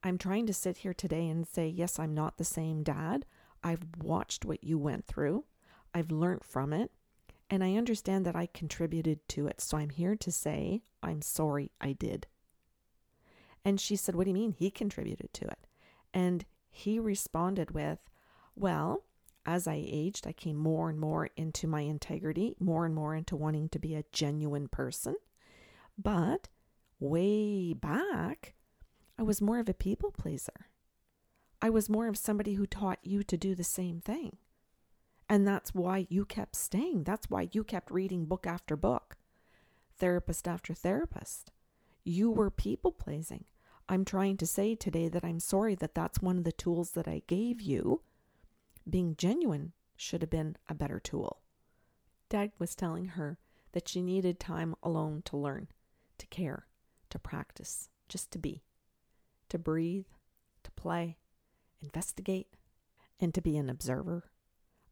[0.02, 3.24] I'm trying to sit here today and say, yes, I'm not the same dad.
[3.62, 5.44] I've watched what you went through.
[5.94, 6.90] I've learned from it.
[7.48, 9.60] And I understand that I contributed to it.
[9.60, 12.26] So I'm here to say, I'm sorry I did.
[13.64, 15.66] And she said, What do you mean he contributed to it?
[16.12, 17.98] And he responded with,
[18.54, 19.04] Well,
[19.46, 23.36] as I aged, I came more and more into my integrity, more and more into
[23.36, 25.14] wanting to be a genuine person.
[25.96, 26.48] But
[26.98, 28.54] way back,
[29.18, 30.66] I was more of a people pleaser.
[31.62, 34.36] I was more of somebody who taught you to do the same thing.
[35.28, 37.04] And that's why you kept staying.
[37.04, 39.16] That's why you kept reading book after book,
[39.98, 41.50] therapist after therapist.
[42.04, 43.44] You were people pleasing.
[43.88, 47.08] I'm trying to say today that I'm sorry that that's one of the tools that
[47.08, 48.02] I gave you.
[48.88, 51.40] Being genuine should have been a better tool.
[52.28, 53.38] Dad was telling her
[53.72, 55.68] that she needed time alone to learn,
[56.18, 56.66] to care,
[57.10, 58.62] to practice, just to be,
[59.48, 60.06] to breathe,
[60.62, 61.18] to play,
[61.80, 62.56] investigate,
[63.20, 64.30] and to be an observer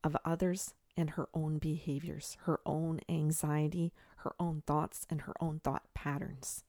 [0.03, 5.61] of others and her own behaviors, her own anxiety, her own thoughts, and her own
[5.61, 6.65] thought patterns.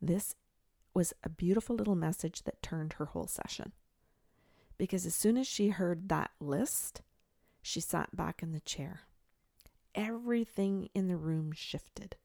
[0.00, 0.34] This
[0.94, 3.72] was a beautiful little message that turned her whole session.
[4.76, 7.02] Because as soon as she heard that list,
[7.62, 9.02] she sat back in the chair.
[9.94, 12.16] Everything in the room shifted.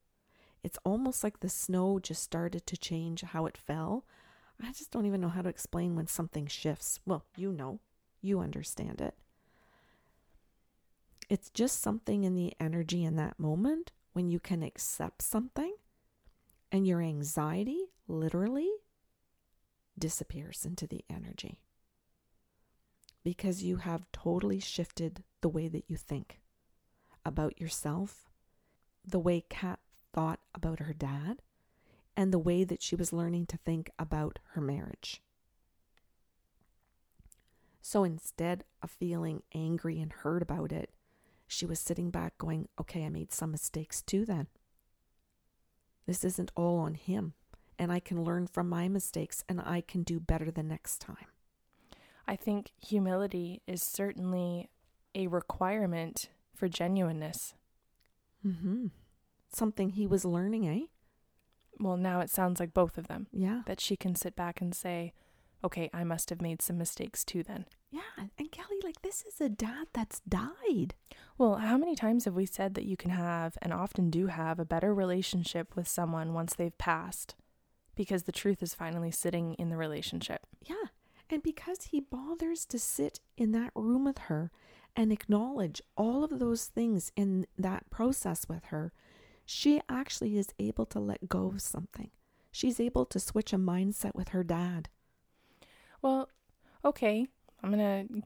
[0.64, 4.06] It's almost like the snow just started to change how it fell.
[4.62, 7.00] I just don't even know how to explain when something shifts.
[7.06, 7.80] Well, you know,
[8.22, 9.16] you understand it.
[11.30, 15.76] It's just something in the energy in that moment when you can accept something
[16.72, 18.70] and your anxiety literally
[19.98, 21.60] disappears into the energy
[23.24, 26.40] because you have totally shifted the way that you think
[27.26, 28.30] about yourself,
[29.06, 29.80] the way Kat
[30.14, 31.42] thought about her dad,
[32.16, 35.22] and the way that she was learning to think about her marriage.
[37.82, 40.92] So instead of feeling angry and hurt about it,
[41.48, 44.48] she was sitting back going, okay, I made some mistakes too then.
[46.06, 47.34] This isn't all on him.
[47.80, 51.28] and I can learn from my mistakes and I can do better the next time.
[52.30, 54.70] I think humility is certainly
[55.16, 57.56] a requirement for genuineness.
[58.46, 58.88] Mm-hmm.
[59.52, 60.86] Something he was learning, eh?
[61.80, 63.26] Well, now it sounds like both of them.
[63.34, 63.64] Yeah.
[63.66, 65.14] That she can sit back and say,
[65.64, 67.66] okay, I must have made some mistakes too then.
[67.90, 68.28] Yeah.
[68.38, 70.94] And Kelly, like, this is a dad that's died.
[71.40, 74.60] Well, how many times have we said that you can have, and often do have,
[74.60, 77.34] a better relationship with someone once they've passed?
[77.96, 80.46] Because the truth is finally sitting in the relationship.
[80.64, 80.76] Yeah.
[81.30, 84.52] And because he bothers to sit in that room with her
[84.96, 88.92] and acknowledge all of those things in that process with her,
[89.46, 92.10] she actually is able to let go of something.
[92.52, 94.90] She's able to switch a mindset with her dad.
[96.02, 96.30] Well,
[96.84, 97.28] okay,
[97.62, 98.22] I'm going to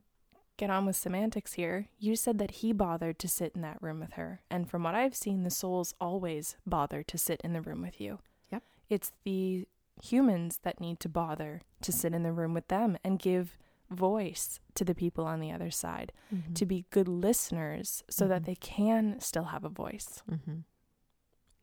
[0.57, 1.87] get on with semantics here.
[1.99, 4.41] You said that he bothered to sit in that room with her.
[4.49, 7.99] And from what I've seen, the souls always bother to sit in the room with
[7.99, 8.19] you.
[8.51, 8.63] Yep.
[8.89, 9.67] It's the
[10.01, 13.57] humans that need to bother to sit in the room with them and give
[13.89, 16.53] voice to the people on the other side, mm-hmm.
[16.53, 18.33] to be good listeners so mm-hmm.
[18.33, 20.23] that they can still have a voice.
[20.29, 20.59] Mm-hmm.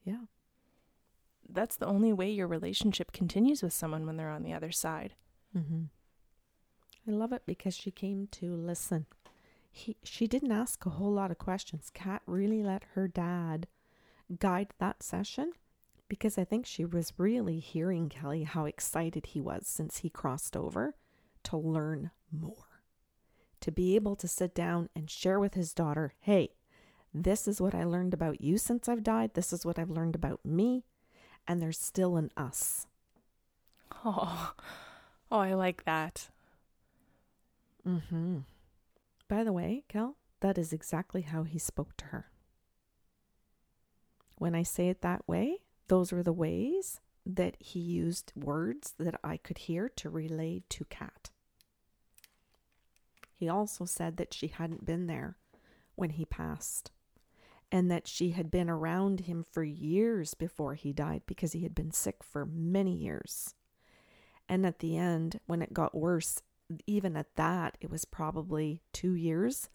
[0.05, 0.25] Yeah.
[1.49, 5.15] That's the only way your relationship continues with someone when they're on the other side.
[5.57, 5.85] Mm-hmm.
[7.09, 9.07] I love it because she came to listen.
[9.73, 11.91] He, she didn't ask a whole lot of questions.
[11.93, 13.67] Kat really let her dad
[14.39, 15.53] guide that session
[16.11, 20.57] because I think she was really hearing Kelly how excited he was since he crossed
[20.57, 20.97] over
[21.45, 22.83] to learn more.
[23.61, 26.51] To be able to sit down and share with his daughter, hey,
[27.15, 29.35] this is what I learned about you since I've died.
[29.35, 30.85] This is what I've learned about me.
[31.47, 32.89] And there's still an us.
[34.05, 34.55] Oh,
[35.31, 36.29] oh I like that.
[37.87, 38.39] Mm-hmm.
[39.29, 42.31] By the way, Kel, that is exactly how he spoke to her.
[44.39, 45.59] When I say it that way,
[45.91, 50.85] those were the ways that he used words that I could hear to relay to
[50.85, 51.31] Kat.
[53.35, 55.37] He also said that she hadn't been there
[55.97, 56.93] when he passed
[57.73, 61.75] and that she had been around him for years before he died because he had
[61.75, 63.57] been sick for many years.
[64.49, 66.41] And at the end, when it got worse,
[66.87, 69.69] even at that, it was probably two years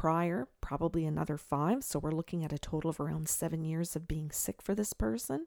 [0.00, 1.84] prior, probably another five.
[1.84, 4.94] So we're looking at a total of around seven years of being sick for this
[4.94, 5.46] person.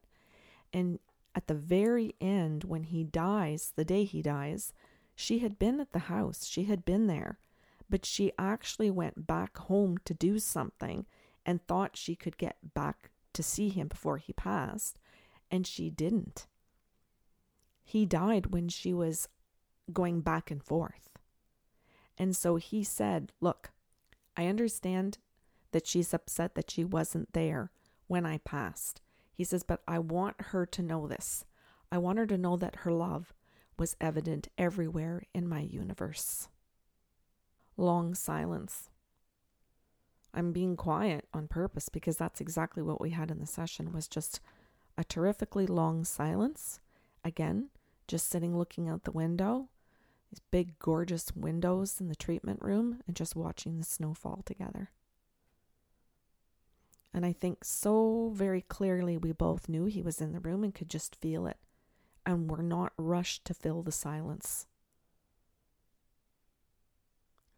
[0.71, 0.99] And
[1.33, 4.71] at the very end, when he dies, the day he dies,
[5.15, 7.39] she had been at the house, she had been there,
[7.89, 11.07] but she actually went back home to do something
[11.43, 14.99] and thought she could get back to see him before he passed,
[15.49, 16.45] and she didn't.
[17.83, 19.27] He died when she was
[19.91, 21.09] going back and forth.
[22.19, 23.72] And so he said, Look,
[24.35, 25.17] I understand
[25.71, 27.71] that she's upset that she wasn't there
[28.07, 29.01] when I passed.
[29.33, 31.45] He says, But I want her to know this.
[31.91, 33.33] I want her to know that her love
[33.77, 36.47] was evident everywhere in my universe.
[37.75, 38.89] Long silence.
[40.33, 44.07] I'm being quiet on purpose because that's exactly what we had in the session was
[44.07, 44.39] just
[44.97, 46.79] a terrifically long silence.
[47.23, 47.69] Again,
[48.07, 49.69] just sitting looking out the window,
[50.33, 54.89] these big gorgeous windows in the treatment room and just watching the snow fall together.
[57.13, 60.73] And I think so very clearly we both knew he was in the room and
[60.73, 61.57] could just feel it.
[62.25, 64.65] And were not rushed to fill the silence.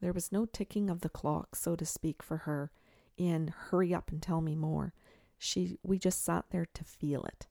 [0.01, 2.71] There was no ticking of the clock, so to speak, for her
[3.15, 4.93] in hurry up and tell me more.
[5.37, 7.47] She we just sat there to feel it.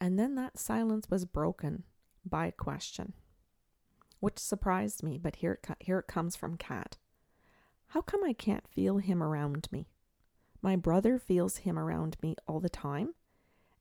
[0.00, 1.82] And then that silence was broken
[2.24, 3.12] by a question,
[4.24, 6.96] which surprised me, but here it, here it comes from Kat.
[7.88, 9.90] How come I can't feel him around me?
[10.62, 13.12] My brother feels him around me all the time.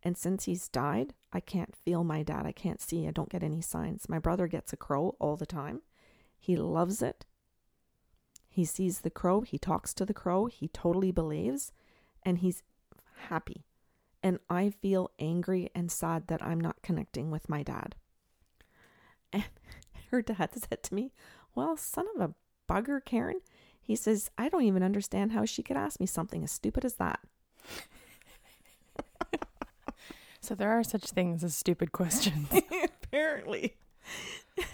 [0.04, 2.46] And since he's died, I can't feel my dad.
[2.46, 3.08] I can't see.
[3.08, 4.10] I don't get any signs.
[4.10, 5.82] My brother gets a crow all the time.
[6.38, 7.26] He loves it.
[8.50, 11.72] He sees the crow, he talks to the crow, he totally believes,
[12.22, 12.64] and he's
[13.30, 13.64] happy.
[14.22, 17.96] And I feel angry and sad that I'm not connecting with my dad.
[19.32, 19.46] And
[20.14, 21.12] her dad said to me,
[21.56, 22.34] Well, son of a
[22.72, 23.42] bugger, Karen.
[23.82, 26.94] He says, I don't even understand how she could ask me something as stupid as
[26.96, 27.20] that.
[30.40, 32.48] so there are such things as stupid questions.
[33.04, 33.76] Apparently.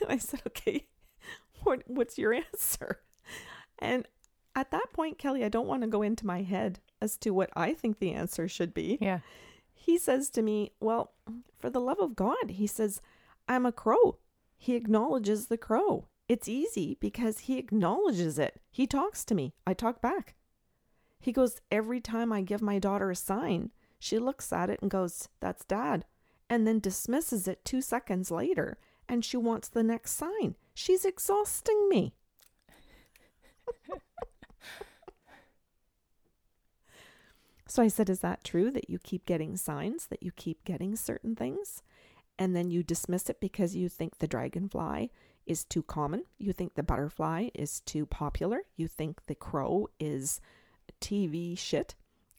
[0.08, 0.86] I said, Okay,
[1.64, 3.00] what, what's your answer?
[3.80, 4.08] And
[4.56, 7.50] at that point, Kelly, I don't want to go into my head as to what
[7.56, 8.98] I think the answer should be.
[9.00, 9.20] Yeah.
[9.74, 11.14] He says to me, Well,
[11.58, 13.02] for the love of God, he says,
[13.48, 14.18] I'm a crow.
[14.60, 16.10] He acknowledges the crow.
[16.28, 18.62] It's easy because he acknowledges it.
[18.70, 19.56] He talks to me.
[19.66, 20.36] I talk back.
[21.20, 24.92] He goes, Every time I give my daughter a sign, she looks at it and
[24.92, 26.06] goes, That's dad.
[26.52, 30.56] and then dismisses it two seconds later and she wants the next sign.
[30.74, 32.14] She's exhausting me.
[37.68, 40.96] so I said, Is that true that you keep getting signs, that you keep getting
[40.96, 41.82] certain things,
[42.40, 45.12] and then you dismiss it because you think the dragonfly
[45.46, 46.24] is too common?
[46.38, 48.62] You think the butterfly is too popular?
[48.78, 50.40] You think the crow is
[51.02, 51.96] TV shit,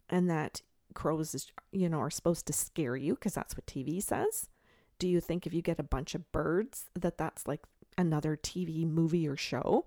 [0.09, 0.63] and that
[0.95, 4.49] crows is, you know, are supposed to scare you because that's what TV says?
[4.99, 7.63] Do you think if you get a bunch of birds that that's like
[7.99, 9.85] another TV movie or show?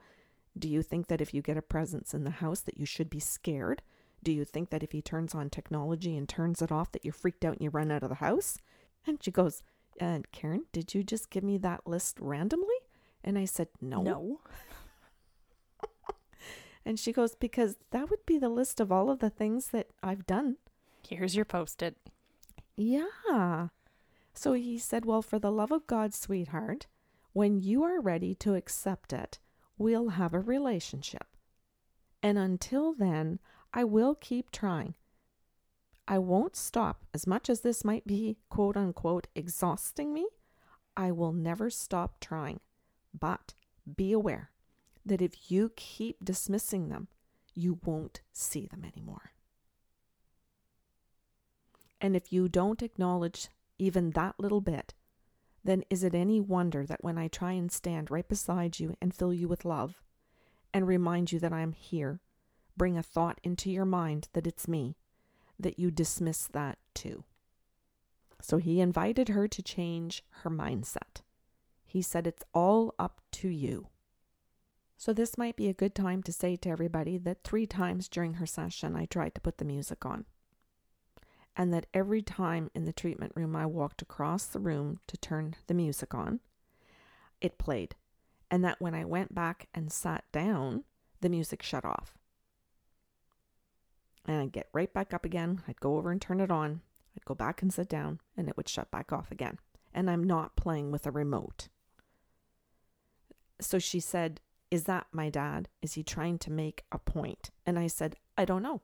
[0.58, 3.10] Do you think that if you get a presence in the house that you should
[3.10, 3.82] be scared?
[4.24, 7.14] Do you think that if he turns on technology and turns it off that you're
[7.14, 8.60] freaked out and you run out of the house?
[9.06, 9.64] And she goes,
[10.00, 12.76] and Karen, did you just give me that list randomly?
[13.24, 14.02] And I said, No.
[14.02, 14.40] No.
[16.86, 19.88] and she goes, Because that would be the list of all of the things that
[20.02, 20.58] I've done.
[21.08, 21.98] Here's your post it.
[22.76, 23.68] Yeah.
[24.34, 26.88] So he said, Well, for the love of God, sweetheart,
[27.34, 29.40] when you are ready to accept it,
[29.78, 31.28] we'll have a relationship.
[32.22, 33.40] And until then,
[33.74, 34.94] I will keep trying.
[36.08, 37.06] I won't stop.
[37.14, 40.28] As much as this might be, quote unquote, exhausting me,
[40.98, 42.60] I will never stop trying.
[43.18, 43.54] But
[43.96, 44.52] be aware
[45.06, 47.08] that if you keep dismissing them,
[47.54, 49.32] you won't see them anymore.
[52.02, 53.48] And if you don't acknowledge
[53.80, 54.94] even that little bit,
[55.64, 59.14] then is it any wonder that when I try and stand right beside you and
[59.14, 60.02] fill you with love
[60.74, 62.20] and remind you that I am here,
[62.76, 64.98] bring a thought into your mind that it's me,
[65.60, 67.24] that you dismiss that too?
[68.42, 71.22] So he invited her to change her mindset.
[71.86, 73.88] He said, It's all up to you.
[74.98, 78.36] So, this might be a good time to say to everybody that three times during
[78.36, 80.26] her session I tried to put the music on.
[81.56, 85.56] And that every time in the treatment room I walked across the room to turn
[85.68, 86.40] the music on,
[87.42, 87.96] it played.
[88.50, 90.84] And that when I went back and sat down,
[91.22, 92.18] the music shut off.
[94.26, 95.62] And I'd get right back up again.
[95.68, 96.82] I'd go over and turn it on.
[97.16, 99.60] I'd go back and sit down, and it would shut back off again.
[99.94, 101.68] And I'm not playing with a remote.
[103.60, 105.70] So she said, Is that my dad?
[105.82, 107.52] Is he trying to make a point?
[107.66, 108.82] And I said, I don't know.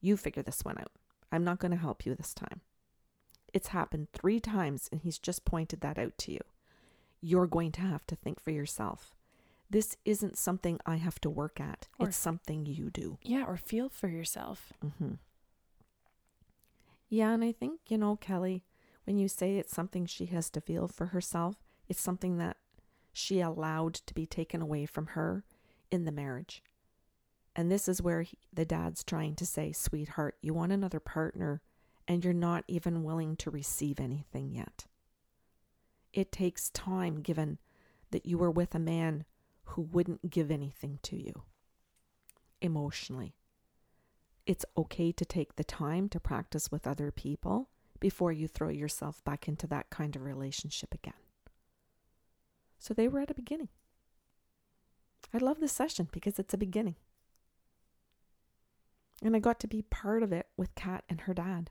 [0.00, 0.92] You figure this one out.
[1.32, 2.60] I'm not going to help you this time.
[3.52, 6.40] It's happened three times, and he's just pointed that out to you.
[7.20, 9.15] You're going to have to think for yourself.
[9.68, 13.18] This isn't something I have to work at, Or- it's something you do.
[13.22, 14.72] Yeah, or feel for yourself.
[14.84, 15.14] Mm-hmm.
[17.08, 18.64] Yeah, and I think, you know, Kelly,
[19.04, 21.56] when you say it's something she has to feel for herself,
[21.88, 22.56] it's something that
[23.12, 25.44] she allowed to be taken away from her
[25.90, 26.62] in the marriage.
[27.54, 31.62] And this is where he, the dad's trying to say, sweetheart, you want another partner,
[32.06, 34.86] and you're not even willing to receive anything yet.
[36.12, 37.58] It takes time, given
[38.10, 39.24] that you were with a man
[39.66, 41.42] who wouldn't give anything to you
[42.60, 43.34] emotionally
[44.46, 49.22] it's okay to take the time to practice with other people before you throw yourself
[49.24, 51.14] back into that kind of relationship again.
[52.78, 53.68] So they were at a beginning.
[55.34, 56.94] I love this session because it's a beginning.
[59.22, 61.70] And I got to be part of it with Kat and her dad.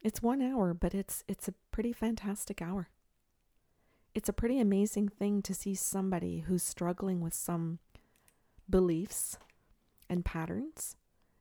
[0.00, 2.88] It's one hour, but it's it's a pretty fantastic hour.
[4.14, 7.78] It's a pretty amazing thing to see somebody who's struggling with some
[8.68, 9.38] beliefs
[10.08, 10.96] and patterns,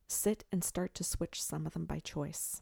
[0.08, 2.62] sit and start to switch some of them by choice.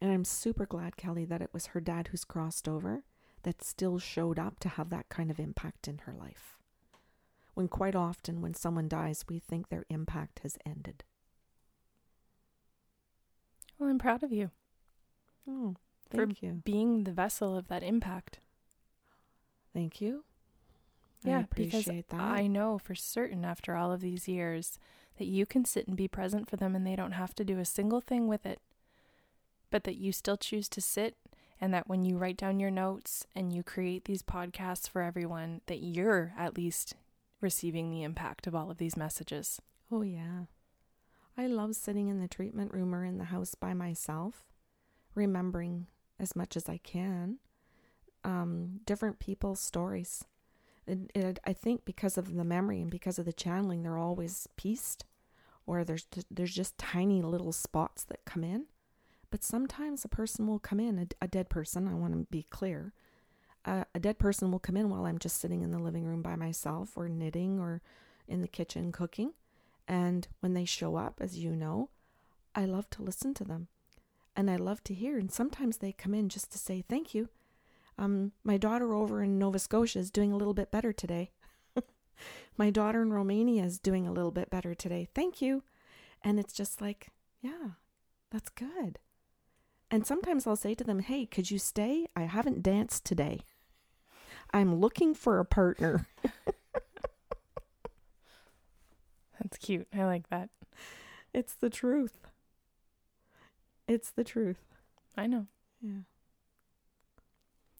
[0.00, 3.04] And I'm super glad, Kelly, that it was her dad who's crossed over
[3.42, 6.58] that still showed up to have that kind of impact in her life.
[7.54, 11.04] When quite often, when someone dies, we think their impact has ended.
[13.78, 14.50] Well, I'm proud of you
[15.48, 15.74] Oh,
[16.16, 16.62] For you.
[16.64, 18.38] being the vessel of that impact.
[19.72, 20.24] Thank you.
[21.24, 22.04] I Yeah, because that.
[22.12, 24.78] I know for certain after all of these years
[25.18, 27.58] that you can sit and be present for them and they don't have to do
[27.58, 28.60] a single thing with it.
[29.70, 31.16] But that you still choose to sit
[31.60, 35.60] and that when you write down your notes and you create these podcasts for everyone,
[35.66, 36.96] that you're at least
[37.40, 39.60] receiving the impact of all of these messages.
[39.90, 40.46] Oh, yeah.
[41.38, 44.44] I love sitting in the treatment room or in the house by myself,
[45.14, 45.86] remembering
[46.22, 47.38] as much as I can
[48.24, 50.24] um, different people's stories.
[50.88, 55.04] I think because of the memory and because of the channeling, they're always pieced,
[55.64, 58.64] or there's there's just tiny little spots that come in.
[59.30, 61.86] But sometimes a person will come in, a, a dead person.
[61.86, 62.92] I want to be clear.
[63.64, 66.20] Uh, a dead person will come in while I'm just sitting in the living room
[66.20, 67.80] by myself, or knitting, or
[68.26, 69.34] in the kitchen cooking.
[69.86, 71.90] And when they show up, as you know,
[72.56, 73.68] I love to listen to them
[74.36, 75.18] and I love to hear.
[75.18, 77.28] And sometimes they come in just to say thank you.
[77.98, 81.30] Um, my daughter over in Nova Scotia is doing a little bit better today.
[82.56, 85.08] my daughter in Romania is doing a little bit better today.
[85.14, 85.62] Thank you.
[86.22, 87.08] And it's just like,
[87.40, 87.72] yeah,
[88.30, 88.98] that's good.
[89.90, 92.06] And sometimes I'll say to them, hey, could you stay?
[92.16, 93.40] I haven't danced today.
[94.50, 96.06] I'm looking for a partner.
[99.40, 99.88] That's cute.
[99.94, 100.50] I like that.
[101.34, 102.26] It's the truth.
[103.92, 104.64] It's the truth.
[105.18, 105.48] I know.
[105.82, 106.04] Yeah.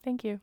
[0.05, 0.41] Thank you.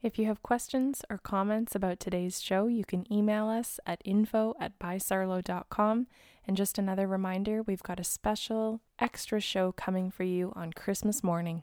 [0.00, 4.54] If you have questions or comments about today's show, you can email us at info
[4.58, 6.06] at bysarlo.com.
[6.46, 11.22] And just another reminder we've got a special extra show coming for you on Christmas
[11.22, 11.62] morning.